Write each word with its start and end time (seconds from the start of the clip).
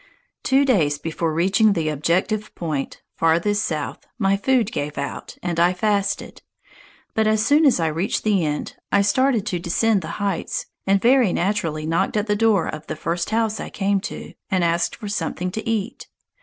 Two 0.41 0.65
days 0.65 0.97
before 0.97 1.31
reaching 1.31 1.73
the 1.73 1.87
objective 1.89 2.55
point, 2.55 3.03
farthest 3.17 3.63
south, 3.63 3.99
my 4.17 4.35
food 4.35 4.71
gave 4.71 4.97
out, 4.97 5.37
and 5.43 5.59
I 5.59 5.73
fasted. 5.73 6.41
But 7.13 7.27
as 7.27 7.45
soon 7.45 7.67
as 7.67 7.79
I 7.79 7.85
reached 7.85 8.23
the 8.23 8.43
end, 8.43 8.77
I 8.91 9.03
started 9.03 9.45
to 9.45 9.59
descend 9.59 10.01
the 10.01 10.07
heights, 10.17 10.65
and 10.87 10.99
very 10.99 11.31
naturally 11.33 11.85
knocked 11.85 12.17
at 12.17 12.25
the 12.25 12.35
door 12.35 12.67
of 12.67 12.87
the 12.87 12.95
first 12.95 13.29
house 13.29 13.59
I 13.59 13.69
came 13.69 13.99
to, 14.09 14.33
and 14.49 14.63
asked 14.63 14.95
for 14.95 15.07
something 15.07 15.51
to 15.51 15.69
eat. 15.69 16.07